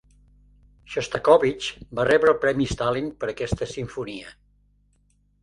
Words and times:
Xostakóvitx 0.93 1.67
va 1.99 2.07
rebre 2.09 2.33
el 2.33 2.39
Premi 2.47 2.67
Stalin 2.73 3.13
per 3.25 3.31
aquesta 3.35 3.69
simfonia. 3.75 4.35